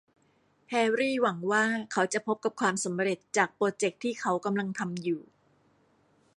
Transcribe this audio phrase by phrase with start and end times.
[0.69, 5.21] แฮรรี่หวังว่าเขาจะพบกับความสำเร็จจากโปรเจคที่เขากำลังทำอยู่